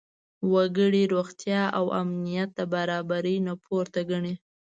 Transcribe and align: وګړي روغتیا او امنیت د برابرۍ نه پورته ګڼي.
وګړي 0.53 1.03
روغتیا 1.13 1.61
او 1.77 1.85
امنیت 2.01 2.49
د 2.55 2.61
برابرۍ 2.73 3.37
نه 3.47 3.53
پورته 3.63 3.99
ګڼي. 4.09 4.33